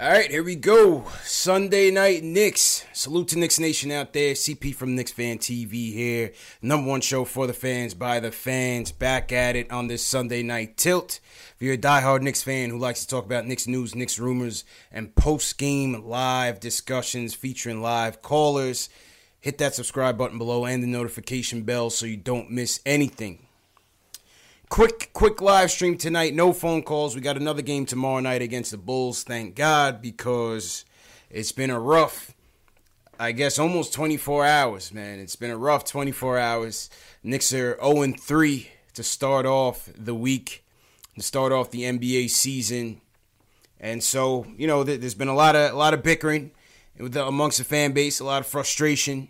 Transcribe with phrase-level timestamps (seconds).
[0.00, 1.06] All right, here we go.
[1.24, 2.84] Sunday night Knicks.
[2.92, 4.34] Salute to Knicks Nation out there.
[4.34, 6.30] CP from Knicks Fan TV here.
[6.62, 8.92] Number one show for the fans by the fans.
[8.92, 11.18] Back at it on this Sunday night tilt.
[11.56, 14.62] If you're a diehard Knicks fan who likes to talk about Knicks news, Knicks rumors,
[14.92, 18.88] and post game live discussions featuring live callers,
[19.40, 23.47] hit that subscribe button below and the notification bell so you don't miss anything.
[24.68, 26.34] Quick, quick live stream tonight.
[26.34, 27.14] No phone calls.
[27.14, 29.24] We got another game tomorrow night against the Bulls.
[29.24, 30.84] Thank God, because
[31.30, 32.34] it's been a rough,
[33.18, 35.20] I guess, almost 24 hours, man.
[35.20, 36.90] It's been a rough 24 hours.
[37.22, 40.64] Knicks are 0 3 to start off the week,
[41.16, 43.00] to start off the NBA season.
[43.80, 46.50] And so, you know, there's been a lot of a lot of bickering
[46.98, 49.28] amongst the fan base, a lot of frustration.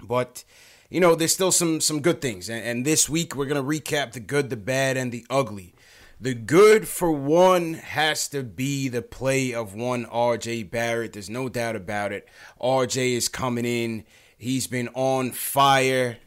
[0.00, 0.44] But
[0.90, 2.48] you know, there's still some some good things.
[2.48, 5.74] And, and this week we're gonna recap the good, the bad, and the ugly.
[6.20, 11.12] The good for one has to be the play of one RJ Barrett.
[11.12, 12.28] There's no doubt about it.
[12.60, 14.04] RJ is coming in.
[14.36, 16.18] He's been on fire,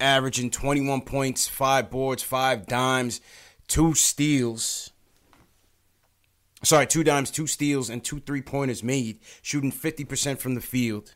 [0.00, 3.20] averaging 21 points, five boards, five dimes,
[3.68, 4.92] two steals.
[6.62, 11.14] Sorry, two dimes, two steals, and two three pointers made, shooting 50% from the field,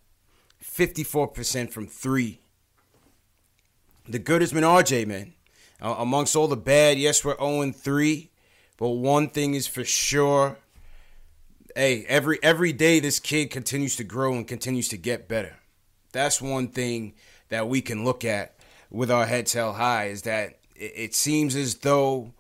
[0.63, 2.41] 54% from three.
[4.11, 5.35] The good been RJ, man.
[5.83, 8.31] Uh, amongst all the bad, yes, we're 0 3,
[8.79, 10.57] but one thing is for sure.
[11.77, 15.57] Hey, every every day this kid continues to grow and continues to get better.
[16.13, 17.17] That's one thing
[17.51, 18.55] that we can look at
[18.91, 22.33] with our heads held high is that it, it seems as though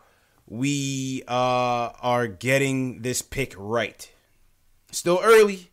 [0.47, 4.11] we uh, are getting this pick right.
[4.91, 5.71] Still early,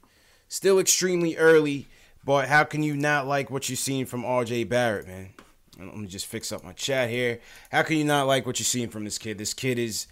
[0.49, 1.87] still extremely early,
[2.25, 5.34] but how can you not like what you're seeing from RJ Barrett, man?
[5.77, 7.39] Let me just fix up my chat here.
[7.71, 9.37] How can you not like what you're seeing from this kid?
[9.37, 10.07] This kid is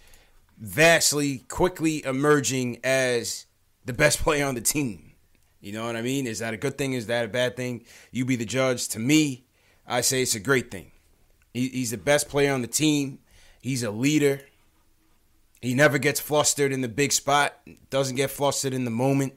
[0.58, 3.46] vastly, quickly emerging as
[3.84, 5.12] the best player on the team.
[5.60, 6.26] You know what I mean?
[6.26, 6.92] Is that a good thing?
[6.92, 7.84] Is that a bad thing?
[8.10, 8.88] You be the judge.
[8.88, 9.46] To me,
[9.86, 10.92] I say it's a great thing.
[11.54, 13.20] He, he's the best player on the team.
[13.62, 14.42] He's a leader.
[15.62, 17.58] He never gets flustered in the big spot,
[17.88, 19.32] doesn't get flustered in the moment.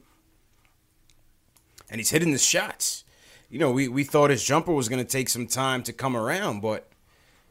[1.88, 3.04] And he's hitting the shots
[3.50, 6.16] you know, we, we thought his jumper was going to take some time to come
[6.16, 6.88] around, but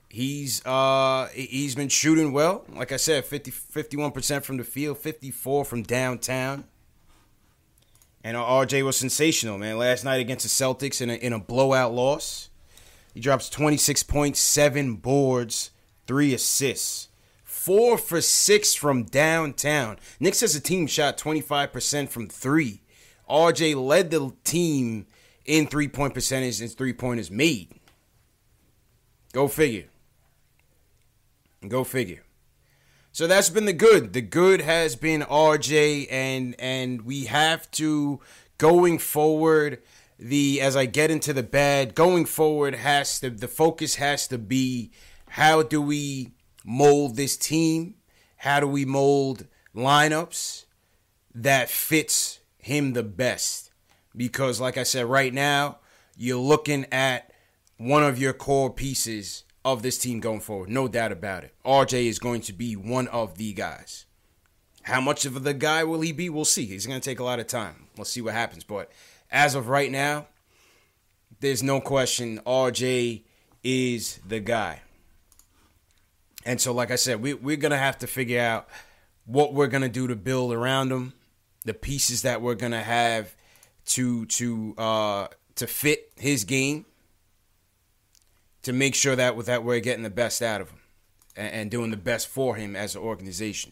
[0.10, 2.66] he's uh he's been shooting well.
[2.70, 6.66] Like I said, 50 51% from the field, 54 from downtown.
[8.24, 9.78] And RJ was sensational, man.
[9.78, 12.50] Last night against the Celtics in a, in a blowout loss,
[13.14, 15.72] he drops 26 points, 7 boards,
[16.08, 17.08] 3 assists.
[17.46, 19.98] 4 for 6 from downtown.
[20.20, 22.82] Knicks as a team shot 25% from 3.
[23.30, 25.06] RJ led the team
[25.48, 27.80] in three point percentage and three pointers made.
[29.34, 29.86] Go figure.
[31.68, 32.24] Go figure.
[33.12, 34.14] So that's been the good.
[34.14, 38.20] The good has been RJ and and we have to
[38.60, 39.82] going forward
[40.20, 44.38] the as I get into the bad, going forward has to the focus has to
[44.38, 44.92] be
[45.30, 46.34] how do we
[46.64, 47.96] mold this team?
[48.38, 50.66] How do we mold lineups
[51.34, 53.67] that fits him the best?
[54.18, 55.78] Because, like I said, right now
[56.18, 57.32] you're looking at
[57.78, 60.70] one of your core pieces of this team going forward.
[60.70, 61.54] No doubt about it.
[61.64, 64.06] RJ is going to be one of the guys.
[64.84, 66.30] How much of the guy will he be?
[66.30, 66.66] We'll see.
[66.66, 67.88] He's going to take a lot of time.
[67.98, 68.64] We'll see what happens.
[68.64, 68.90] But
[69.30, 70.28] as of right now,
[71.40, 73.24] there's no question RJ
[73.64, 74.82] is the guy.
[76.46, 78.70] And so, like I said, we, we're going to have to figure out
[79.26, 81.12] what we're going to do to build around him,
[81.66, 83.36] the pieces that we're going to have
[83.88, 86.86] to to uh, to fit his game
[88.64, 90.80] to make sure that with that we're getting the best out of him
[91.36, 93.72] and, and doing the best for him as an organization.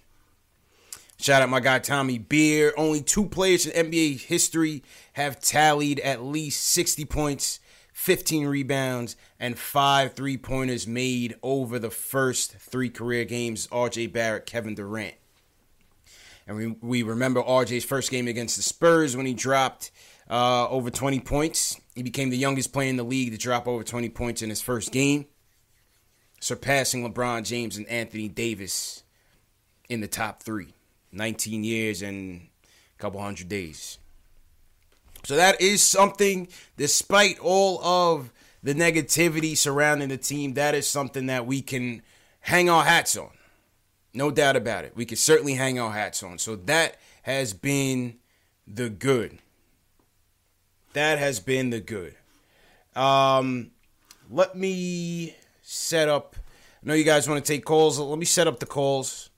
[1.17, 2.73] Shout out my guy Tommy Beer.
[2.77, 4.83] Only two players in NBA history
[5.13, 7.59] have tallied at least 60 points,
[7.93, 14.45] 15 rebounds, and five three pointers made over the first three career games RJ Barrett,
[14.45, 15.15] Kevin Durant.
[16.47, 19.91] And we, we remember RJ's first game against the Spurs when he dropped
[20.29, 21.79] uh, over 20 points.
[21.95, 24.61] He became the youngest player in the league to drop over 20 points in his
[24.61, 25.25] first game,
[26.39, 29.03] surpassing LeBron James and Anthony Davis
[29.89, 30.73] in the top three.
[31.15, 32.47] 19 years and
[32.97, 33.97] a couple hundred days.
[35.23, 36.47] So that is something,
[36.77, 38.31] despite all of
[38.61, 42.03] the negativity surrounding the team, that is something that we can
[42.41, 43.29] hang our hats on.
[44.15, 44.93] No doubt about it.
[44.95, 46.37] We can certainly hang our hats on.
[46.37, 48.15] So that has been
[48.65, 49.39] the good.
[50.93, 52.15] That has been the good.
[52.95, 53.71] Um,
[54.29, 56.35] let me set up.
[56.81, 57.99] I know you guys want to take calls.
[57.99, 59.29] Let me set up the calls,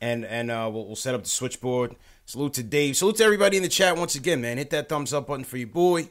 [0.00, 1.94] and and uh, we'll, we'll set up the switchboard.
[2.26, 2.96] Salute to Dave.
[2.96, 4.58] Salute to everybody in the chat once again, man.
[4.58, 6.08] Hit that thumbs up button for your boy.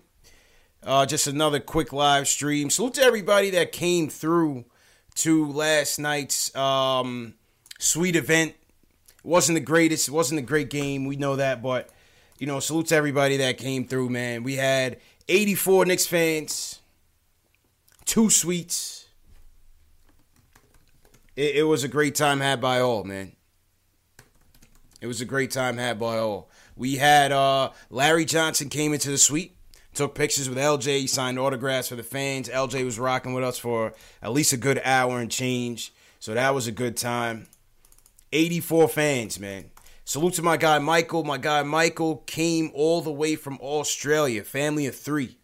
[0.82, 2.70] Uh, just another quick live stream.
[2.70, 4.66] Salute to everybody that came through
[5.16, 7.36] to last night's um,
[7.80, 8.52] suite event.
[8.52, 10.08] It wasn't the greatest.
[10.08, 11.06] It wasn't a great game.
[11.06, 11.90] We know that, but
[12.40, 14.44] you know, salute to everybody that came through, man.
[14.44, 14.98] We had
[15.30, 16.82] 84 Knicks fans,
[18.06, 19.08] two suites.
[21.36, 23.34] It, it was a great time had by all, man.
[25.00, 26.50] It was a great time had by all.
[26.76, 29.53] We had uh, Larry Johnson came into the suite,
[29.94, 32.50] took pictures with LJ, he signed autographs for the fans.
[32.50, 35.94] LJ was rocking with us for at least a good hour and change.
[36.20, 37.48] So that was a good time.
[38.32, 39.72] 84 fans, man.
[40.06, 41.24] Salute to my guy Michael.
[41.24, 45.38] My guy Michael came all the way from Australia, family of three.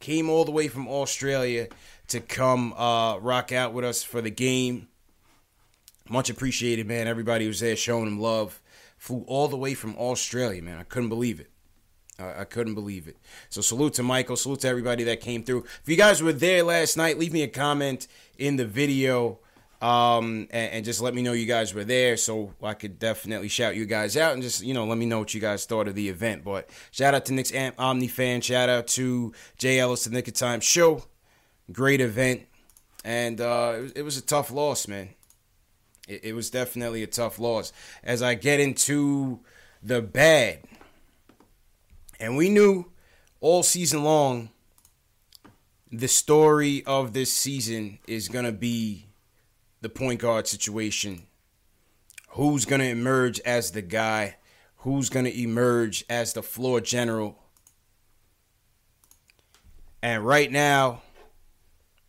[0.00, 1.68] Came all the way from Australia
[2.08, 4.88] to come uh, rock out with us for the game.
[6.08, 7.06] Much appreciated, man.
[7.06, 8.60] Everybody was there showing him love.
[8.96, 10.78] Flew all the way from Australia, man.
[10.78, 11.51] I couldn't believe it.
[12.38, 13.16] I couldn't believe it.
[13.48, 14.36] So salute to Michael.
[14.36, 15.64] Salute to everybody that came through.
[15.82, 18.06] If you guys were there last night, leave me a comment
[18.38, 19.38] in the video
[19.82, 23.48] um, and, and, just let me know you guys were there so I could definitely
[23.48, 25.88] shout you guys out and just, you know, let me know what you guys thought
[25.88, 26.44] of the event.
[26.44, 28.42] But shout out to Knicks Omni fan.
[28.42, 31.02] Shout out to Jay Ellis, the Nick of Time show.
[31.72, 32.42] Great event.
[33.04, 35.08] And uh, it, it was a tough loss, man.
[36.06, 37.72] It, it was definitely a tough loss.
[38.04, 39.40] As I get into
[39.82, 40.60] the bad,
[42.22, 42.86] and we knew
[43.40, 44.48] all season long
[45.90, 49.06] the story of this season is going to be
[49.82, 51.24] the point guard situation.
[52.30, 54.36] Who's going to emerge as the guy?
[54.78, 57.38] Who's going to emerge as the floor general?
[60.00, 61.02] And right now,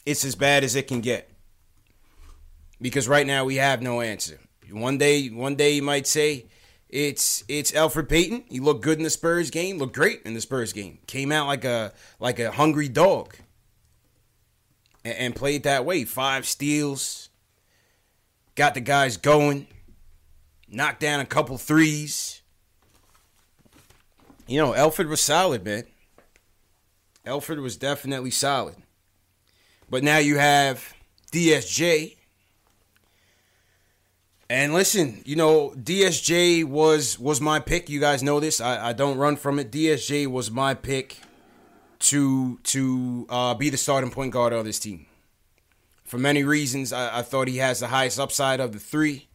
[0.05, 1.29] it's as bad as it can get.
[2.79, 4.39] Because right now we have no answer.
[4.71, 6.45] One day, one day you might say
[6.93, 8.43] it's it's Elfrid Payton.
[8.49, 9.79] He looked good in the Spurs game.
[9.79, 10.99] Looked great in the Spurs game.
[11.07, 13.35] Came out like a like a hungry dog.
[15.03, 16.05] And, and played that way.
[16.05, 17.29] Five steals,
[18.53, 19.65] got the guys going,
[20.69, 22.43] knocked down a couple threes.
[24.45, 25.85] You know, Alfred was solid, man.
[27.25, 28.75] Alfred was definitely solid.
[29.89, 30.93] But now you have
[31.31, 32.17] DSJ.
[34.49, 37.89] And listen, you know, DSJ was was my pick.
[37.89, 38.59] You guys know this.
[38.59, 39.71] I, I don't run from it.
[39.71, 41.17] DSJ was my pick
[41.99, 45.05] to to uh, be the starting point guard of this team.
[46.03, 49.29] For many reasons, I, I thought he has the highest upside of the three.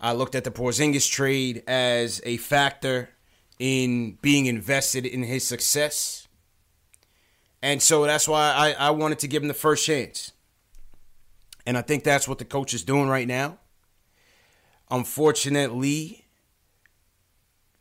[0.00, 3.10] I looked at the Porzingis trade as a factor
[3.58, 6.26] in being invested in his success.
[7.62, 10.32] And so that's why I, I wanted to give him the first chance.
[11.64, 13.58] And I think that's what the coach is doing right now.
[14.92, 16.26] Unfortunately,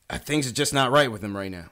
[0.10, 1.66] things are just not right with him right now.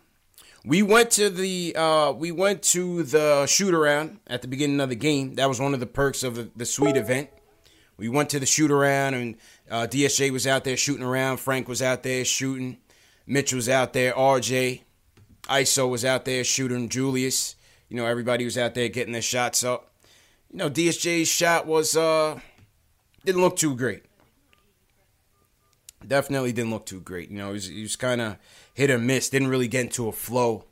[0.66, 4.90] We went to the uh, we went to the shoot around at the beginning of
[4.90, 5.36] the game.
[5.36, 7.30] That was one of the perks of the, the suite event.
[7.96, 9.38] We went to the shoot around, and
[9.72, 11.38] uh, DSJ was out there shooting around.
[11.38, 12.78] Frank was out there shooting.
[13.26, 14.12] Mitch was out there.
[14.12, 14.82] RJ.
[15.44, 17.56] ISO was out there shooting Julius.
[17.88, 19.94] You know, everybody was out there getting their shots up.
[20.52, 22.42] You know, DSJ's shot was uh
[23.24, 24.04] didn't look too great.
[26.06, 27.30] Definitely didn't look too great.
[27.30, 28.38] You know, he was, was kind of
[28.74, 29.30] hit or miss.
[29.30, 30.66] Didn't really get into a flow.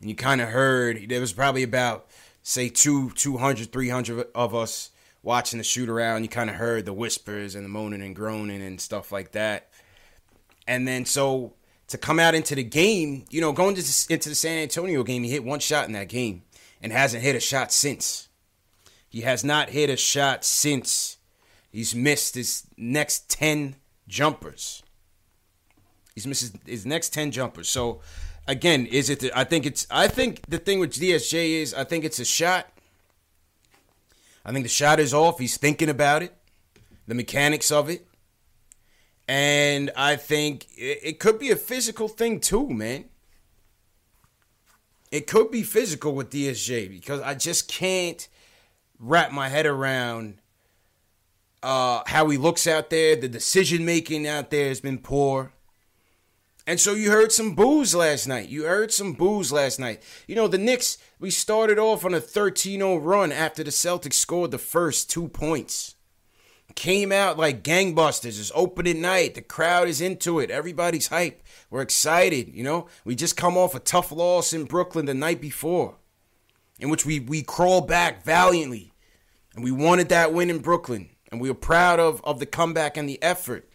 [0.00, 2.06] And you kind of heard there was probably about
[2.42, 4.90] say two 200 300 of us
[5.22, 8.62] watching the shoot around you kind of heard the whispers and the moaning and groaning
[8.62, 9.68] and stuff like that
[10.66, 11.52] and then so
[11.88, 15.24] to come out into the game you know going to, into the san antonio game
[15.24, 16.42] he hit one shot in that game
[16.80, 18.28] and hasn't hit a shot since
[19.08, 21.18] he has not hit a shot since
[21.70, 23.76] he's missed his next 10
[24.08, 24.82] jumpers
[26.14, 28.00] he's missed his, next 10 jumpers so
[28.48, 29.20] again, is it?
[29.20, 29.86] The, I think it's.
[29.90, 32.66] I think the thing with DSJ is, I think it's a shot.
[34.44, 35.38] I think the shot is off.
[35.38, 36.34] He's thinking about it,
[37.06, 38.06] the mechanics of it,
[39.28, 43.04] and I think it, it could be a physical thing too, man.
[45.10, 48.26] It could be physical with DSJ because I just can't
[48.98, 50.40] wrap my head around
[51.68, 53.14] uh, how he looks out there.
[53.14, 55.52] The decision making out there has been poor.
[56.66, 58.48] And so you heard some boos last night.
[58.48, 60.02] You heard some boos last night.
[60.26, 64.14] You know, the Knicks, we started off on a 13 0 run after the Celtics
[64.14, 65.96] scored the first two points.
[66.74, 68.38] Came out like gangbusters.
[68.38, 69.34] It's opening night.
[69.34, 70.50] The crowd is into it.
[70.50, 71.42] Everybody's hype.
[71.70, 72.54] We're excited.
[72.54, 75.96] You know, we just come off a tough loss in Brooklyn the night before,
[76.78, 78.92] in which we, we crawled back valiantly.
[79.54, 81.10] And we wanted that win in Brooklyn.
[81.30, 83.68] And we were proud of, of the comeback and the effort.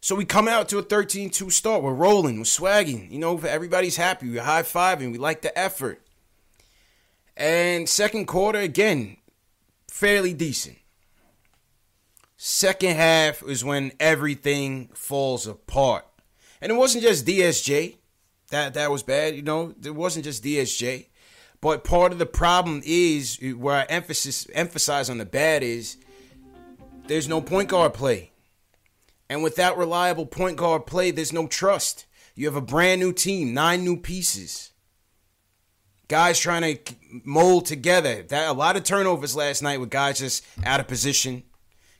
[0.00, 1.82] So we come out to a 13-2 start.
[1.82, 3.10] We're rolling, we're swagging.
[3.10, 4.30] You know, everybody's happy.
[4.30, 5.12] We're high-fiving.
[5.12, 6.02] We like the effort.
[7.36, 9.16] And second quarter, again,
[9.90, 10.76] fairly decent.
[12.36, 16.04] Second half is when everything falls apart.
[16.60, 17.96] And it wasn't just DSJ.
[18.50, 19.74] That that was bad, you know.
[19.82, 21.06] It wasn't just DSJ.
[21.64, 25.96] But part of the problem is where I emphasis emphasize on the bad is
[27.06, 28.32] there's no point guard play.
[29.30, 32.04] And without reliable point guard play, there's no trust.
[32.34, 34.72] You have a brand new team, nine new pieces.
[36.06, 36.94] Guys trying to
[37.24, 38.22] mold together.
[38.24, 41.44] That a lot of turnovers last night with guys just out of position,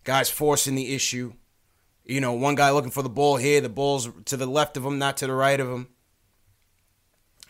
[0.04, 1.32] guys forcing the issue.
[2.04, 4.84] You know, one guy looking for the ball here, the ball's to the left of
[4.84, 5.88] him, not to the right of him.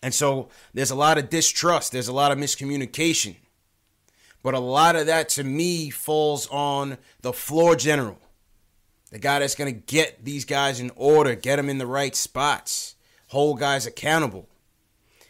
[0.04, 3.36] And so there's a lot of distrust, there's a lot of miscommunication.
[4.42, 8.18] But a lot of that to me falls on the floor general
[9.10, 12.14] the guy that's going to get these guys in order, get them in the right
[12.14, 12.96] spots,
[13.28, 14.46] hold guys accountable.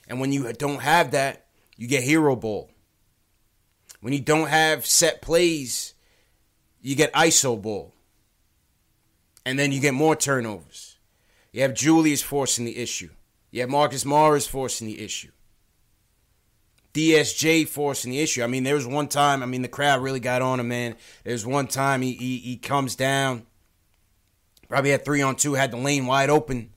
[0.09, 2.71] And when you don't have that, you get hero ball.
[4.01, 5.95] When you don't have set plays,
[6.83, 7.95] you get ISO ball.
[9.47, 10.97] And then you get more turnovers.
[11.53, 13.11] You have Julius forcing the issue.
[13.61, 15.31] Have Marcus Morris forcing the issue.
[16.93, 18.43] DSJ forcing the issue.
[18.43, 20.97] I mean, there was one time, I mean, the crowd really got on him, man.
[21.25, 23.47] There was one time he, he, he comes down
[24.69, 26.71] Probably had three on two, had the lane wide open,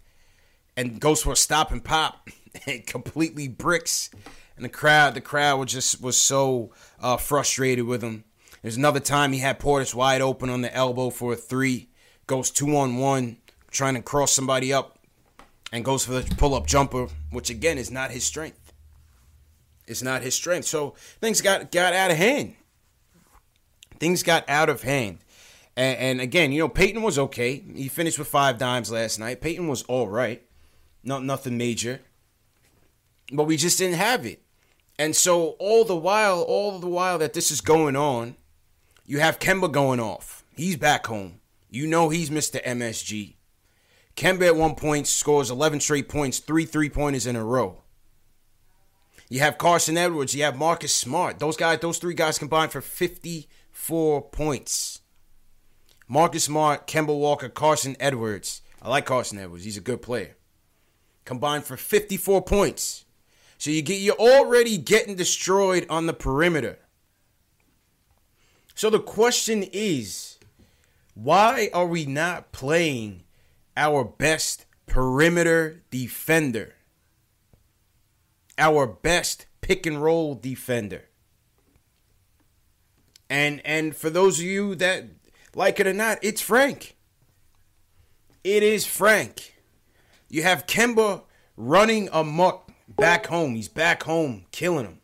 [0.75, 2.29] and goes for a stop and pop,
[2.67, 4.09] and completely bricks.
[4.55, 8.23] And the crowd, the crowd was just was so uh, frustrated with him.
[8.61, 11.89] There's another time he had Portis wide open on the elbow for a three,
[12.25, 13.37] goes two on one,
[13.69, 14.96] trying to cross somebody up,
[15.71, 18.73] and goes for the pull up jumper, which again is not his strength.
[19.87, 20.65] It's not his strength.
[20.65, 22.55] So things got got out of hand.
[23.99, 25.19] Things got out of hand.
[25.75, 27.63] And, and, again, you know, Payton was okay.
[27.75, 29.41] He finished with five dimes last night.
[29.41, 30.41] Payton was all right.
[31.03, 32.01] Not nothing major.
[33.31, 34.41] But we just didn't have it.
[34.97, 38.35] And so all the while, all the while that this is going on,
[39.05, 40.43] you have Kemba going off.
[40.55, 41.41] He's back home.
[41.69, 42.63] You know he's Mr.
[42.63, 43.35] MSG.
[44.17, 47.83] Kemba at one point scores 11 straight points, three three pointers in a row.
[49.29, 50.33] You have Carson Edwards.
[50.33, 51.37] You have Marcus Smart.
[51.37, 55.01] Those guys, those three guys combined for 54 points.
[56.07, 58.61] Marcus Smart, Kemba Walker, Carson Edwards.
[58.81, 59.65] I like Carson Edwards.
[59.65, 60.35] He's a good player.
[61.25, 63.05] Combined for 54 points.
[63.59, 66.79] So you get you're already getting destroyed on the perimeter.
[68.73, 70.39] So the question is,
[71.13, 73.23] why are we not playing
[73.77, 76.75] our best perimeter defender?
[78.57, 81.05] Our best pick and roll defender.
[83.29, 85.05] And and for those of you that
[85.55, 86.97] like it or not, it's Frank.
[88.43, 89.55] It is Frank.
[90.29, 91.23] You have Kemba
[91.55, 93.55] running amok back home.
[93.55, 95.01] He's back home, killing him.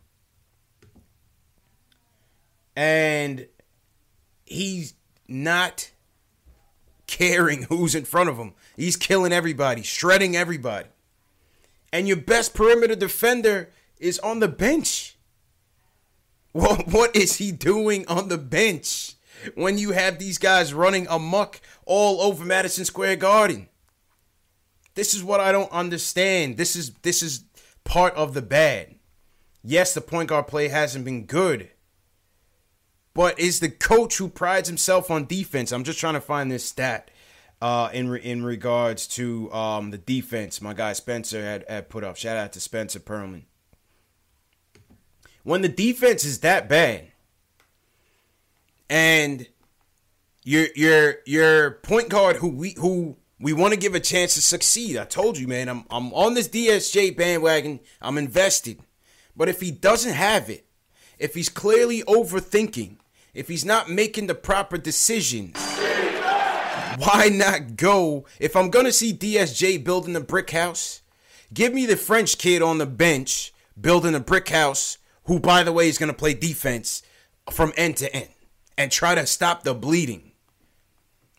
[2.75, 3.47] And
[4.45, 4.95] he's
[5.27, 5.91] not
[7.07, 8.53] caring who's in front of him.
[8.75, 10.89] He's killing everybody, shredding everybody.
[11.91, 15.15] and your best perimeter defender is on the bench.
[16.53, 19.13] Well, what is he doing on the bench
[19.55, 23.69] when you have these guys running amuck all over Madison Square Garden?
[24.95, 26.57] This is what I don't understand.
[26.57, 27.45] This is this is
[27.83, 28.95] part of the bad.
[29.63, 31.69] Yes, the point guard play hasn't been good.
[33.13, 35.71] But is the coach who prides himself on defense?
[35.71, 37.09] I'm just trying to find this stat
[37.63, 40.61] uh, in re- in regards to um, the defense.
[40.61, 42.17] My guy Spencer had, had put up.
[42.17, 43.43] Shout out to Spencer Perlman.
[45.43, 47.07] When the defense is that bad,
[48.89, 49.47] and
[50.43, 54.41] your your your point guard who we who we want to give a chance to
[54.41, 54.97] succeed.
[54.97, 55.69] I told you, man.
[55.69, 57.79] I'm I'm on this DSJ bandwagon.
[58.01, 58.79] I'm invested.
[59.37, 60.65] But if he doesn't have it,
[61.17, 62.97] if he's clearly overthinking,
[63.33, 65.55] if he's not making the proper decisions,
[66.97, 68.25] why not go?
[68.39, 71.01] If I'm going to see DSJ building a brick house,
[71.53, 75.71] give me the French kid on the bench building a brick house, who, by the
[75.71, 77.01] way, is going to play defense
[77.49, 78.29] from end to end
[78.77, 80.31] and try to stop the bleeding.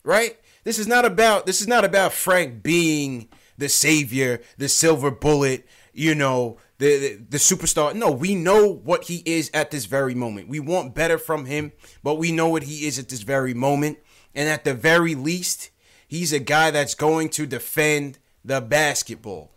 [0.02, 0.38] Right?
[0.64, 5.66] This is not about this is not about Frank being the savior, the silver bullet,
[5.92, 7.94] you know, the, the, the superstar.
[7.94, 10.48] No, we know what he is at this very moment.
[10.48, 13.98] We want better from him, but we know what he is at this very moment.
[14.34, 15.70] And at the very least,
[16.06, 19.52] he's a guy that's going to defend the basketball.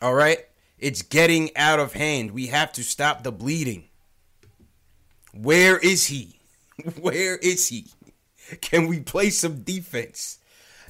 [0.00, 0.46] All right?
[0.78, 2.30] It's getting out of hand.
[2.30, 3.84] We have to stop the bleeding.
[5.32, 6.38] Where is he?
[7.00, 7.86] Where is he?
[8.60, 10.38] Can we play some defense?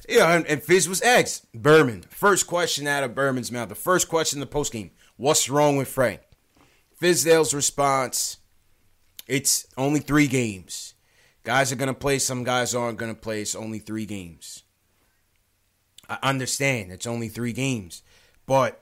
[0.07, 1.51] Yeah, and, and Fizz was asked.
[1.53, 3.69] Berman, first question out of Berman's mouth.
[3.69, 4.91] The first question in the postgame.
[5.17, 6.21] What's wrong with Frank?
[6.99, 8.37] Fizdale's response,
[9.27, 10.95] it's only three games.
[11.43, 13.41] Guys are going to play, some guys aren't going to play.
[13.41, 14.63] It's only three games.
[16.09, 18.01] I understand it's only three games,
[18.45, 18.81] but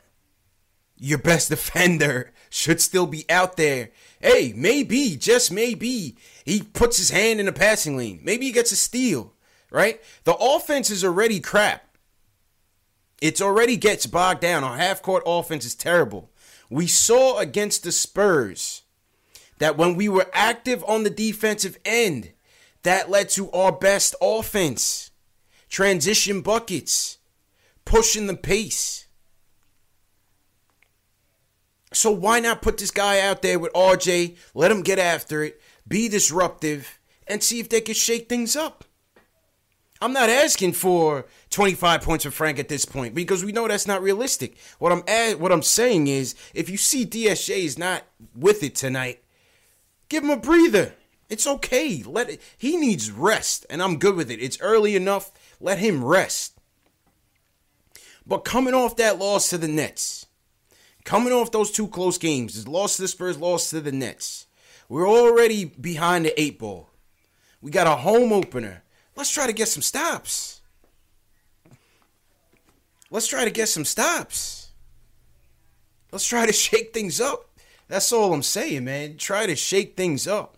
[0.96, 3.90] your best defender should still be out there.
[4.20, 8.22] Hey, maybe, just maybe, he puts his hand in the passing lane.
[8.24, 9.34] Maybe he gets a steal,
[9.70, 10.02] right?
[10.24, 11.84] The offense is already crap.
[13.22, 14.64] It's already gets bogged down.
[14.64, 16.30] Our half court offense is terrible.
[16.70, 18.84] We saw against the Spurs
[19.60, 22.32] that when we were active on the defensive end,
[22.88, 25.12] that led to our best offense.
[25.68, 27.18] Transition buckets,
[27.84, 29.08] pushing the pace.
[31.92, 35.62] So why not put this guy out there with RJ, let him get after it,
[35.86, 38.86] be disruptive, and see if they can shake things up?
[40.00, 43.88] I'm not asking for 25 points for Frank at this point because we know that's
[43.88, 44.56] not realistic.
[44.80, 48.76] What I'm ad- what I'm saying is if you see DSJ is not with it
[48.76, 49.24] tonight,
[50.08, 50.94] give him a breather.
[51.30, 52.04] It's okay.
[52.06, 54.42] Let it, he needs rest and I'm good with it.
[54.42, 55.32] It's early enough.
[55.60, 56.58] Let him rest.
[58.26, 60.26] But coming off that loss to the Nets,
[61.06, 64.48] coming off those two close games, his loss to the Spurs, loss to the Nets.
[64.90, 66.90] We're already behind the eight ball.
[67.62, 68.84] We got a home opener.
[69.16, 70.62] Let's try to get some stops.
[73.10, 74.72] Let's try to get some stops.
[76.12, 77.50] Let's try to shake things up.
[77.88, 79.18] That's all I'm saying, man.
[79.18, 80.57] Try to shake things up.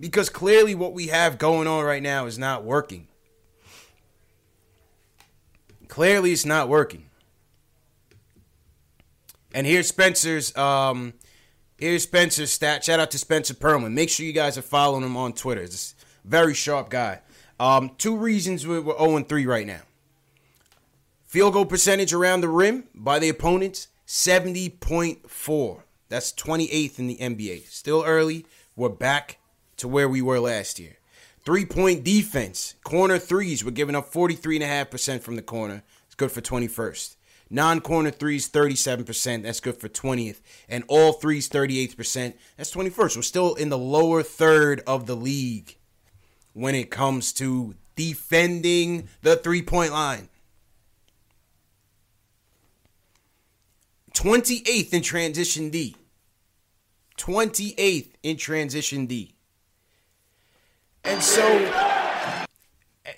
[0.00, 3.08] Because clearly what we have going on right now is not working.
[5.88, 7.06] Clearly it's not working.
[9.52, 11.14] And here's Spencer's um
[11.78, 12.84] here's Spencer's stat.
[12.84, 13.92] Shout out to Spencer Perlman.
[13.92, 15.66] Make sure you guys are following him on Twitter.
[16.24, 17.20] Very sharp guy.
[17.58, 19.80] Um, two reasons we're, we're 0 3 right now.
[21.26, 25.82] Field goal percentage around the rim by the opponents, 70.4.
[26.08, 27.66] That's 28th in the NBA.
[27.66, 28.46] Still early.
[28.76, 29.38] We're back
[29.78, 30.98] to where we were last year.
[31.44, 32.74] Three point defense.
[32.84, 33.64] Corner threes.
[33.64, 35.82] We're giving up 43.5% from the corner.
[36.06, 37.16] It's good for 21st.
[37.50, 39.42] Non corner threes, 37%.
[39.42, 40.40] That's good for 20th.
[40.68, 42.34] And all threes, 38%.
[42.56, 43.16] That's 21st.
[43.16, 45.76] We're still in the lower third of the league
[46.52, 50.28] when it comes to defending the three point line.
[54.12, 55.96] 28th in transition D.
[57.16, 59.34] 28th in transition D.
[61.04, 61.88] And so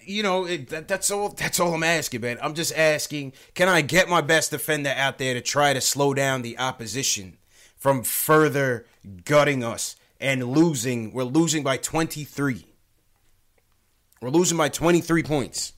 [0.05, 2.39] you know, it, that, that's all that's all I'm asking, man.
[2.43, 6.15] I'm just asking, can I get my best defender out there to try to slow
[6.15, 7.39] down the opposition
[7.77, 8.87] from further
[9.25, 11.13] gutting us and losing?
[11.13, 12.67] We're losing by 23.
[14.21, 15.73] We're losing by 23 points.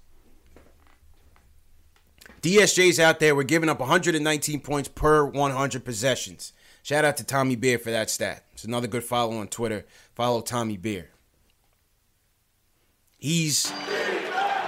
[2.42, 3.36] DSJ's out there.
[3.36, 6.52] We're giving up 119 points per 100 possessions.
[6.82, 8.44] Shout out to Tommy Beer for that stat.
[8.52, 9.84] It's another good follow on Twitter.
[10.16, 11.10] Follow Tommy Beer.
[13.22, 13.72] He's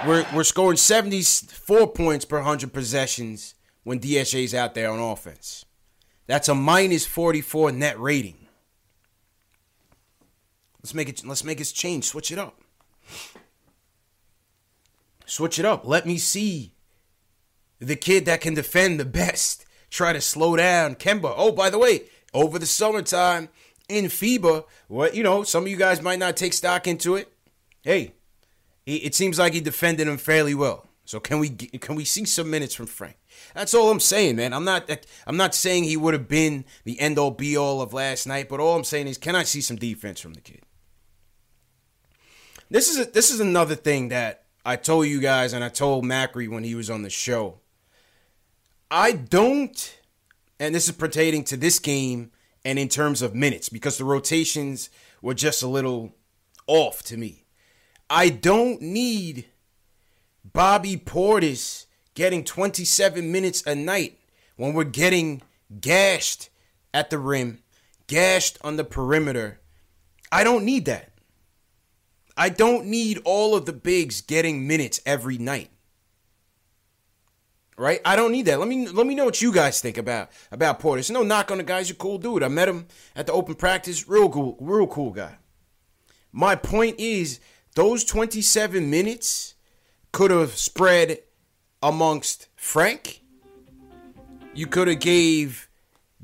[0.07, 5.65] we're we're scoring 74 points per 100 possessions, when DSJ's out there on offense.
[6.25, 8.47] That's a minus 44 net rating.
[10.81, 12.05] Let's make it let's make it change.
[12.05, 12.61] Switch it up.
[15.25, 15.85] Switch it up.
[15.85, 16.71] Let me see
[17.79, 19.65] the kid that can defend the best.
[19.89, 21.33] Try to slow down Kemba.
[21.35, 23.49] Oh, by the way, over the summertime
[23.89, 27.33] in FIBA, what you know, some of you guys might not take stock into it.
[27.81, 28.14] Hey,
[28.85, 30.87] it seems like he defended him fairly well.
[31.05, 33.17] So can we can we see some minutes from Frank?
[33.53, 34.53] That's all I'm saying, man.
[34.53, 34.89] I'm not
[35.27, 38.49] I'm not saying he would have been the end all be all of last night,
[38.49, 40.63] but all I'm saying is can I see some defense from the kid?
[42.71, 46.03] This is a, this is another thing that I told you guys and I told
[46.03, 47.59] Macri when he was on the show.
[48.89, 49.99] I don't
[50.59, 52.31] and this is pertaining to this game
[52.63, 54.89] and in terms of minutes because the rotations
[55.21, 56.15] were just a little
[56.65, 57.44] off to me.
[58.09, 59.45] I don't need
[60.43, 64.19] Bobby Portis getting 27 minutes a night
[64.55, 65.41] when we're getting
[65.81, 66.49] gashed
[66.93, 67.59] at the rim,
[68.07, 69.59] gashed on the perimeter.
[70.31, 71.11] I don't need that.
[72.37, 75.69] I don't need all of the bigs getting minutes every night.
[77.77, 77.99] Right?
[78.05, 78.59] I don't need that.
[78.59, 81.11] Let me let me know what you guys think about about Portis.
[81.11, 82.41] No knock on the guy's a cool dude.
[82.41, 82.87] I met him
[83.17, 84.07] at the open practice.
[84.07, 85.35] Real cool, real cool guy.
[86.31, 87.41] My point is
[87.75, 89.53] those 27 minutes
[90.11, 91.19] could have spread
[91.83, 93.21] amongst Frank.
[94.53, 95.69] You could have gave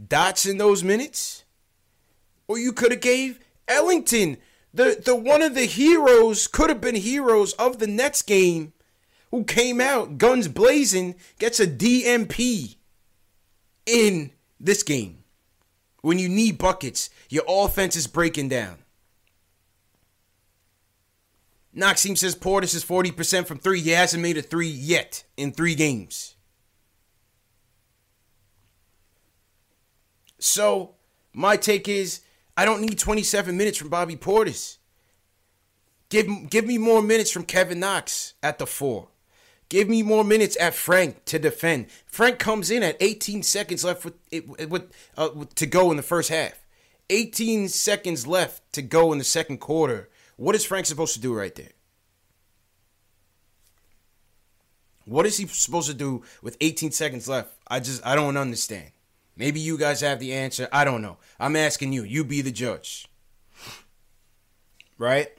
[0.01, 1.43] Dotson those minutes.
[2.47, 4.37] Or you could have gave Ellington.
[4.73, 8.71] The the one of the heroes could have been heroes of the Nets game
[9.29, 12.75] who came out guns blazing gets a DNP
[13.85, 15.23] in this game.
[16.01, 18.80] When you need buckets, your offense is breaking down.
[21.75, 23.79] Noxiem says Portis is 40% from three.
[23.79, 26.35] He hasn't made a three yet in three games.
[30.37, 30.95] So,
[31.33, 32.21] my take is
[32.57, 34.77] I don't need 27 minutes from Bobby Portis.
[36.09, 39.07] Give, give me more minutes from Kevin Knox at the four.
[39.69, 41.87] Give me more minutes at Frank to defend.
[42.05, 44.15] Frank comes in at 18 seconds left with,
[44.67, 46.59] with, uh, to go in the first half.
[47.09, 50.09] 18 seconds left to go in the second quarter
[50.41, 51.69] what is Frank supposed to do right there?
[55.05, 57.53] What is he supposed to do with 18 seconds left?
[57.67, 58.89] I just I don't understand.
[59.37, 60.67] Maybe you guys have the answer.
[60.71, 61.19] I don't know.
[61.39, 62.03] I'm asking you.
[62.03, 63.07] You be the judge.
[64.97, 65.29] Right?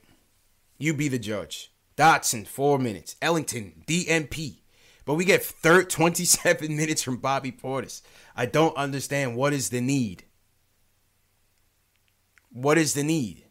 [0.79, 1.73] You be the judge.
[1.97, 3.17] Dotson, four minutes.
[3.21, 4.61] Ellington, DNP.
[5.05, 8.03] But we get third 27 minutes from Bobby Portis.
[8.37, 10.27] I don't understand what is the need.
[12.53, 13.42] What is the need?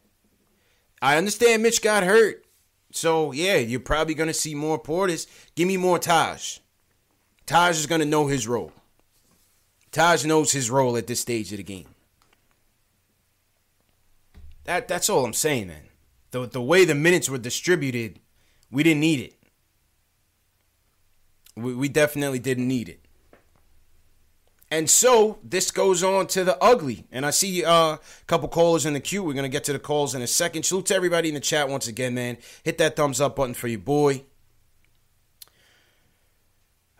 [1.02, 2.44] I understand Mitch got hurt.
[2.92, 5.26] So, yeah, you're probably going to see more Portis.
[5.56, 6.58] Give me more Taj.
[7.44, 8.72] Taj is going to know his role.
[9.90, 11.88] Taj knows his role at this stage of the game.
[14.64, 15.88] That that's all I'm saying, man.
[16.30, 18.20] The the way the minutes were distributed,
[18.70, 19.34] we didn't need it.
[21.56, 23.01] We, we definitely didn't need it.
[24.72, 27.04] And so this goes on to the ugly.
[27.12, 29.22] And I see uh, a couple callers in the queue.
[29.22, 30.62] We're going to get to the calls in a second.
[30.62, 32.38] Salute to everybody in the chat once again, man.
[32.62, 34.24] Hit that thumbs up button for your boy.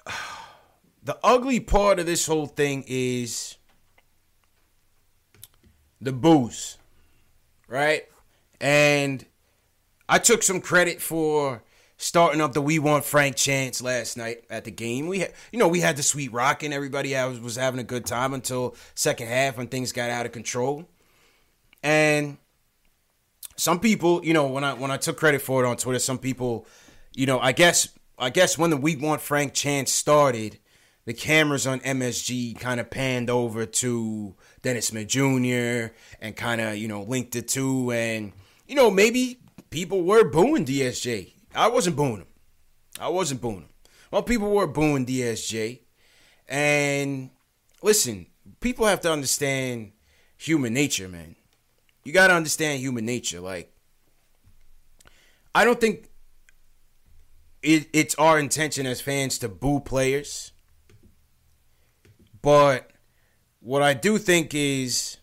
[1.05, 3.57] The ugly part of this whole thing is
[6.01, 6.79] the boos,
[7.67, 8.05] right?
[8.61, 9.27] And
[10.09, 11.65] I took some credit for
[12.03, 15.07] starting up the "We Want Frank" chants last night at the game.
[15.07, 16.73] We had, you know, we had the suite rocking.
[16.73, 20.33] Everybody was, was having a good time until second half when things got out of
[20.33, 20.89] control.
[21.83, 22.39] And
[23.57, 26.19] some people, you know, when I when I took credit for it on Twitter, some
[26.19, 26.67] people,
[27.15, 27.89] you know, I guess
[28.19, 30.59] I guess when the "We Want Frank" chant started,
[31.05, 35.95] the cameras on MSG kind of panned over to Dennis Smith Jr.
[36.21, 38.33] and kind of you know linked the two, and
[38.67, 39.39] you know maybe
[39.71, 42.27] people were booing DSJ I wasn't booing him.
[43.01, 43.69] I wasn't booing him.
[44.11, 45.81] Well, people were booing DSJ.
[46.49, 47.31] And
[47.83, 48.27] listen,
[48.61, 49.93] people have to understand
[50.37, 51.37] human nature, man.
[52.05, 53.41] You got to understand human nature.
[53.41, 53.73] Like,
[55.55, 56.09] I don't think
[57.63, 60.53] it, it's our intention as fans to boo players.
[62.41, 62.91] But
[63.61, 65.19] what I do think is,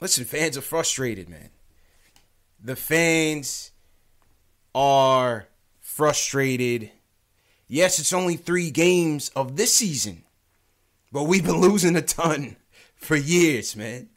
[0.00, 1.48] listen, fans are frustrated, man.
[2.62, 3.70] The fans
[4.74, 5.48] are
[5.92, 6.90] frustrated.
[7.68, 10.24] Yes, it's only three games of this season,
[11.12, 12.56] but we've been losing a ton
[12.94, 14.08] for years, man.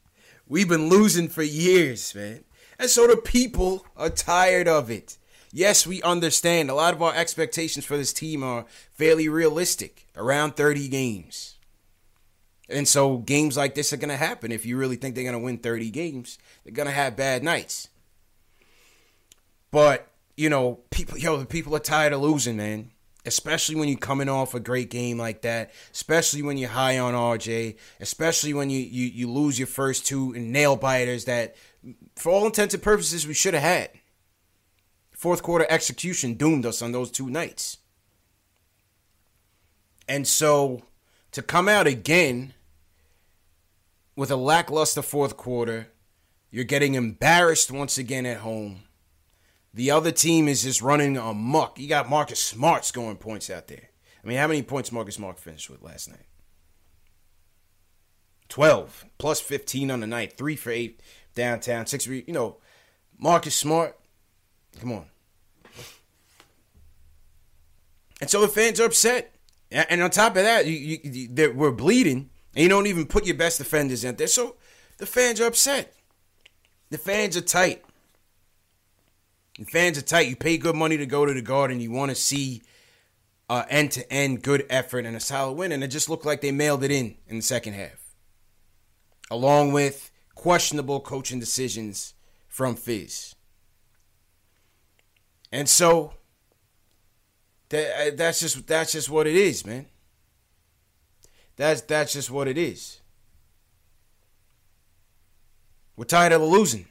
[0.48, 2.46] We've been losing for years, man.
[2.80, 5.18] And so the people are tired of it.
[5.52, 10.56] yes, we understand a lot of our expectations for this team are fairly realistic, around
[10.56, 11.56] 30 games.
[12.70, 14.52] And so games like this are going to happen.
[14.52, 17.44] If you really think they're going to win 30 games, they're going to have bad
[17.44, 17.90] nights.
[19.72, 22.92] But, you know, people yo, the people are tired of losing, man.
[23.28, 27.16] Especially when you're coming off a great game like that, especially when you're high on
[27.16, 31.56] RJ, especially when you, you, you lose your first two nail biters that,
[32.16, 33.90] for all intents and purposes, we should have had.
[35.12, 37.78] Fourth quarter execution doomed us on those two nights.
[40.08, 40.84] And so
[41.32, 42.54] to come out again
[44.16, 45.88] with a lackluster fourth quarter,
[46.52, 48.85] you're getting embarrassed once again at home.
[49.76, 51.78] The other team is just running amok.
[51.78, 53.90] You got Marcus Smart scoring points out there.
[54.24, 56.26] I mean, how many points Marcus Smart finished with last night?
[58.48, 61.02] 12 plus 15 on the night, 3 for 8
[61.36, 62.56] downtown, 6 for, you know,
[63.20, 64.00] Marcus Smart.
[64.80, 65.06] Come on.
[68.22, 69.36] And so the fans are upset.
[69.72, 73.36] And on top of that, you, you, we're bleeding, and you don't even put your
[73.36, 74.28] best defenders in there.
[74.28, 74.56] So
[75.00, 75.94] the fans are upset.
[76.92, 77.84] The fans are tight.
[79.58, 80.28] The fans are tight.
[80.28, 81.80] You pay good money to go to the Garden.
[81.80, 82.62] You want to see
[83.50, 86.84] uh, end-to-end good effort and a solid win, and it just looked like they mailed
[86.84, 88.14] it in in the second half,
[89.32, 92.14] along with questionable coaching decisions
[92.48, 93.36] from Fizz.
[95.52, 96.14] And so
[97.70, 99.86] that uh, that's just that's just what it is, man.
[101.56, 103.00] That's that's just what it is.
[105.96, 106.88] We're tired of losing.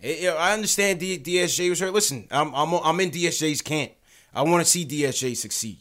[0.00, 1.92] It, you know, I understand D, DSJ was hurt.
[1.92, 3.92] Listen, I'm I'm I'm in DSJ's camp.
[4.34, 5.78] I want to see DSJ succeed.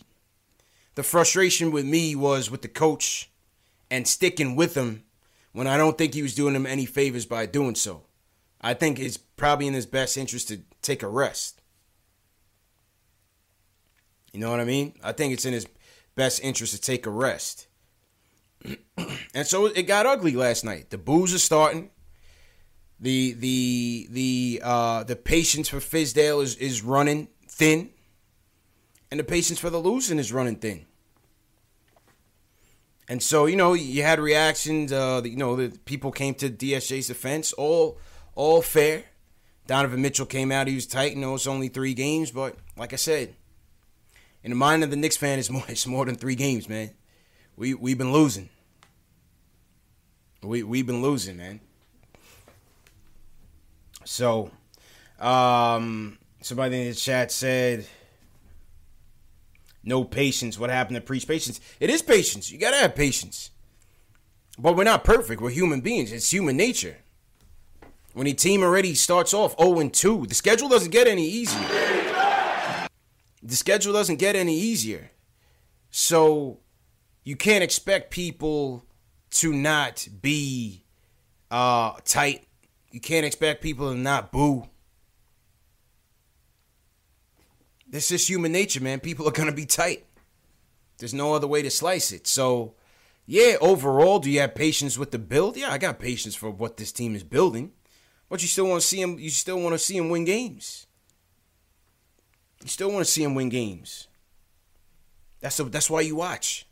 [0.95, 3.29] The frustration with me was with the coach
[3.91, 5.03] and sticking with him
[5.51, 8.03] when I don't think he was doing him any favors by doing so.
[8.61, 11.61] I think it's probably in his best interest to take a rest.
[14.33, 14.93] You know what I mean?
[15.03, 15.67] I think it's in his
[16.15, 17.67] best interest to take a rest.
[19.33, 20.89] and so it got ugly last night.
[20.89, 21.91] The boos are starting.
[22.99, 27.91] The the the uh the patience for Fizdale is, is running thin.
[29.09, 30.85] And the patience for the losing is running thin.
[33.09, 37.07] And so, you know, you had reactions, uh, you know, the people came to DSJ's
[37.07, 37.99] defense, all
[38.35, 39.05] all fair.
[39.65, 42.93] Donovan Mitchell came out, he was tight, you know, it's only three games, but like
[42.93, 43.35] I said,
[44.43, 46.91] in the mind of the Knicks fan, it's more it's more than three games, man.
[47.55, 48.49] We we've been losing.
[50.43, 51.61] We we've been losing, man.
[54.07, 54.51] So,
[55.19, 57.85] um, somebody in the chat said,
[59.83, 61.59] "No patience." What happened to preach patience?
[61.79, 62.51] It is patience.
[62.51, 63.51] You gotta have patience.
[64.57, 65.41] But we're not perfect.
[65.41, 66.11] We're human beings.
[66.11, 66.97] It's human nature.
[68.13, 71.87] When a team already starts off 0 2, the schedule doesn't get any easier
[73.47, 75.11] the schedule doesn't get any easier.
[75.89, 76.59] So
[77.23, 78.85] you can't expect people
[79.31, 80.83] to not be
[81.49, 82.46] uh, tight.
[82.91, 84.67] You can't expect people to not boo.
[87.87, 88.99] This is human nature, man.
[88.99, 90.05] People are going to be tight.
[90.97, 92.27] There's no other way to slice it.
[92.27, 92.73] So,
[93.25, 95.57] yeah, overall, do you have patience with the build?
[95.57, 97.71] Yeah, I got patience for what this team is building.
[98.29, 100.87] But you still want to see him you still want to see him win games.
[102.61, 104.07] You still want to see him win games.
[105.39, 106.67] That's a, that's why you watch.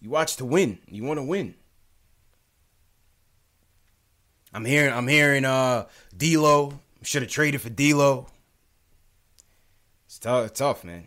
[0.00, 0.78] You watch to win.
[0.88, 1.54] You want to win.
[4.52, 5.86] I'm hearing I'm hearing uh
[6.16, 8.26] D'Lo should have traded for D'Lo.
[10.06, 11.06] It's tough, it's tough, man.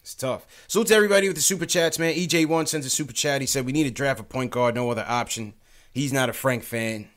[0.00, 0.46] It's tough.
[0.66, 2.14] So to everybody with the super chats, man.
[2.14, 3.40] EJ1 sends a super chat.
[3.40, 5.54] He said we need to draft a point guard, no other option.
[5.92, 7.08] He's not a Frank fan.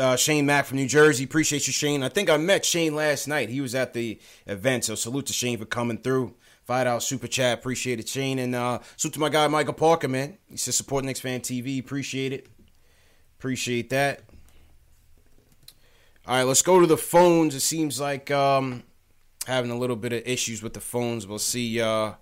[0.00, 1.24] Uh, Shane Mack from New Jersey.
[1.24, 2.02] Appreciate you, Shane.
[2.02, 3.50] I think I met Shane last night.
[3.50, 6.34] He was at the event, so salute to Shane for coming through.
[6.64, 7.58] Five out super chat.
[7.58, 8.38] Appreciate it, Shane.
[8.38, 10.38] And uh, salute to my guy, Michael Parker, man.
[10.48, 11.78] He says support Knicks Fan TV.
[11.78, 12.48] Appreciate it.
[13.44, 14.22] Appreciate that.
[16.26, 17.54] All right, let's go to the phones.
[17.54, 18.84] It seems like um,
[19.46, 21.26] having a little bit of issues with the phones.
[21.26, 21.78] We'll see.
[21.78, 22.12] Uh,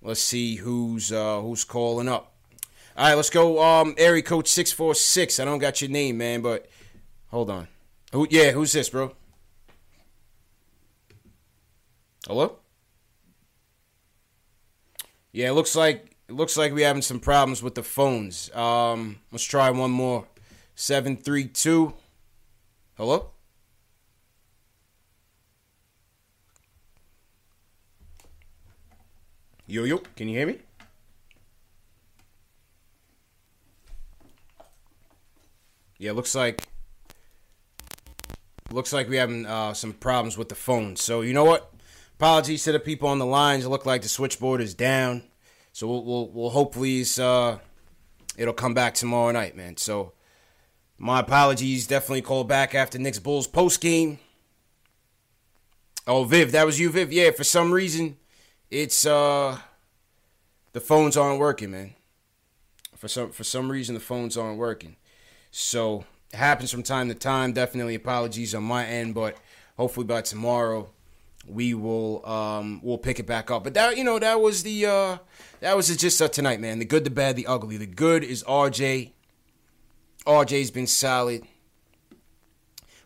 [0.00, 2.32] let's see who's uh, who's calling up.
[2.96, 3.62] All right, let's go.
[3.62, 5.38] Um, area code six four six.
[5.38, 6.66] I don't got your name, man, but
[7.26, 7.68] hold on.
[8.12, 8.26] Who?
[8.30, 9.14] Yeah, who's this, bro?
[12.26, 12.56] Hello.
[15.32, 18.54] Yeah, it looks like it looks like we're having some problems with the phones.
[18.54, 20.26] Um, let's try one more.
[20.74, 21.94] Seven three two.
[22.96, 23.30] Hello.
[29.66, 30.58] Yo yo, can you hear me?
[35.98, 36.62] Yeah, looks like
[38.70, 40.94] looks like we're having uh, some problems with the phone.
[40.96, 41.72] So you know what?
[42.16, 43.64] Apologies to the people on the lines.
[43.64, 45.24] It looked like the switchboard is down.
[45.78, 47.58] So we'll we'll, we'll hopefully uh,
[48.36, 49.76] it'll come back tomorrow night, man.
[49.76, 50.12] So
[50.98, 51.86] my apologies.
[51.86, 54.18] Definitely call back after Knicks Bulls post game.
[56.04, 57.12] Oh, Viv, that was you, Viv.
[57.12, 58.16] Yeah, for some reason,
[58.72, 59.60] it's uh
[60.72, 61.94] the phones aren't working, man.
[62.96, 64.96] For some for some reason, the phones aren't working.
[65.52, 67.52] So it happens from time to time.
[67.52, 69.36] Definitely apologies on my end, but
[69.76, 70.90] hopefully by tomorrow
[71.46, 73.64] we will um we'll pick it back up.
[73.64, 75.18] But that you know that was the uh
[75.60, 76.78] that was just uh, tonight, man.
[76.78, 77.76] The good, the bad, the ugly.
[77.76, 79.12] The good is RJ.
[80.26, 81.42] RJ's been solid.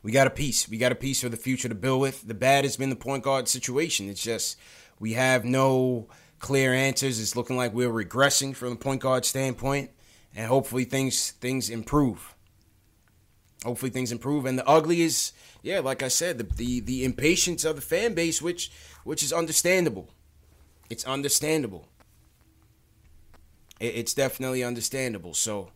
[0.03, 0.69] We got a piece.
[0.69, 2.27] We got a piece for the future to build with.
[2.27, 4.09] The bad has been the point guard situation.
[4.09, 4.59] It's just
[4.99, 6.09] we have no
[6.41, 7.21] clear answers.
[7.21, 9.91] It's looking like we're regressing from the point guard standpoint,
[10.35, 12.35] and hopefully things things improve.
[13.65, 14.45] Hopefully things improve.
[14.45, 18.15] And the ugly is, yeah, like I said, the the, the impatience of the fan
[18.15, 18.71] base, which
[19.05, 20.09] which is understandable.
[20.91, 21.89] It's understandable.
[23.81, 25.35] It, it's definitely understandable.
[25.35, 25.71] So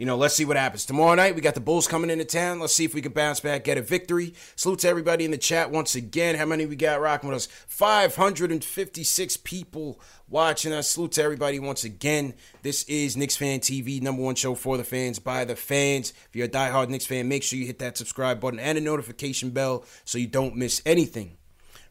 [0.00, 0.86] you know, let's see what happens.
[0.86, 2.58] Tomorrow night, we got the Bulls coming into town.
[2.58, 4.32] Let's see if we can bounce back, get a victory.
[4.56, 6.36] Salute to everybody in the chat once again.
[6.36, 7.48] How many we got rocking with us?
[7.68, 10.88] 556 people watching us.
[10.88, 12.34] Salute to everybody once again.
[12.62, 16.12] This is Knicks Fan TV, number one show for the fans, by the fans.
[16.28, 18.80] If you're a diehard Knicks fan, make sure you hit that subscribe button and a
[18.80, 21.36] notification bell so you don't miss anything.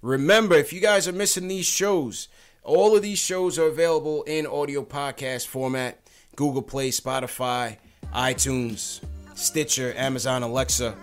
[0.02, 2.30] Remember, if you guys are missing these shows,
[2.64, 6.00] all of these shows are available in audio podcast format
[6.38, 7.78] Google Play, Spotify,
[8.14, 9.02] iTunes,
[9.36, 10.96] Stitcher, Amazon Alexa.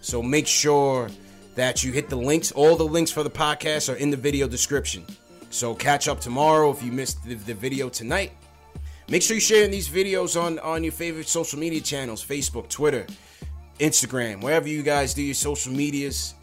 [0.00, 1.10] So make sure
[1.56, 2.52] that you hit the links.
[2.52, 5.04] All the links for the podcast are in the video description.
[5.50, 8.32] So catch up tomorrow if you missed the, the video tonight.
[9.08, 13.06] Make sure you're sharing these videos on, on your favorite social media channels Facebook, Twitter,
[13.78, 16.34] Instagram, wherever you guys do your social medias.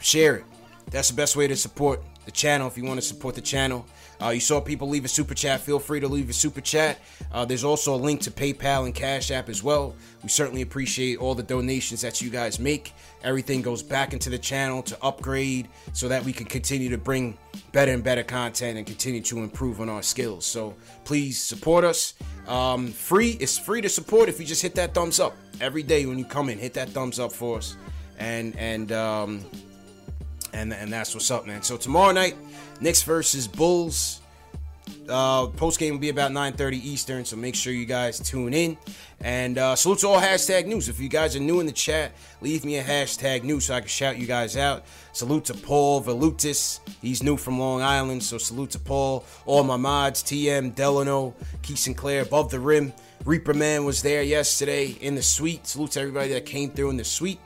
[0.00, 0.44] Share it.
[0.90, 3.86] That's the best way to support the channel if you want to support the channel.
[4.22, 5.60] Uh, you saw people leave a super chat.
[5.60, 6.98] Feel free to leave a super chat.
[7.32, 9.94] Uh, there's also a link to PayPal and Cash App as well.
[10.22, 12.92] We certainly appreciate all the donations that you guys make.
[13.22, 17.38] Everything goes back into the channel to upgrade so that we can continue to bring
[17.72, 20.44] better and better content and continue to improve on our skills.
[20.44, 22.14] So please support us.
[22.46, 23.36] Um, free.
[23.40, 26.24] It's free to support if you just hit that thumbs up every day when you
[26.24, 26.58] come in.
[26.58, 27.76] Hit that thumbs up for us,
[28.18, 29.44] and and um,
[30.52, 31.62] and and that's what's up, man.
[31.62, 32.36] So tomorrow night,
[32.80, 34.20] Knicks versus Bulls.
[35.08, 38.76] Uh, post game will be about 9:30 Eastern, so make sure you guys tune in.
[39.20, 40.88] And uh, salute to all hashtag news.
[40.88, 43.80] If you guys are new in the chat, leave me a hashtag news so I
[43.80, 44.84] can shout you guys out.
[45.12, 46.80] Salute to Paul Valutis.
[47.02, 49.24] He's new from Long Island, so salute to Paul.
[49.46, 52.92] All my mods, TM, Delano, Keith Sinclair, above the rim.
[53.24, 55.66] Reaper Man was there yesterday in the suite.
[55.66, 57.40] Salute to everybody that came through in the suite.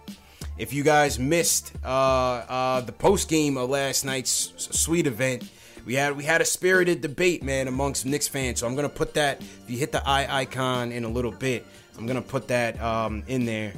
[0.56, 5.50] If you guys missed uh, uh, the post game of last night's suite event,
[5.84, 8.60] we had we had a spirited debate, man, amongst Knicks fans.
[8.60, 9.40] So I'm gonna put that.
[9.40, 11.66] If you hit the eye icon in a little bit,
[11.98, 13.72] I'm gonna put that um, in there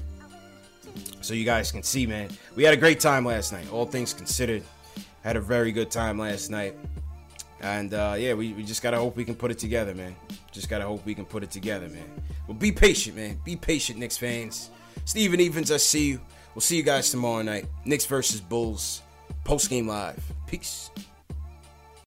[1.20, 2.30] so you guys can see, man.
[2.54, 3.70] We had a great time last night.
[3.72, 4.62] All things considered,
[5.22, 6.76] had a very good time last night.
[7.60, 10.14] And uh, yeah, we, we just gotta hope we can put it together, man.
[10.52, 12.08] Just gotta hope we can put it together, man.
[12.46, 13.40] Well, be patient, man.
[13.44, 14.70] Be patient, Knicks fans.
[15.04, 16.20] Steven Evans, I see you.
[16.56, 17.66] We'll see you guys tomorrow night.
[17.84, 19.02] Knicks versus Bulls.
[19.44, 20.24] Post game live.
[20.46, 20.90] Peace.